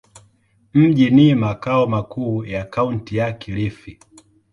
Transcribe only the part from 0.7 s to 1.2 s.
Mji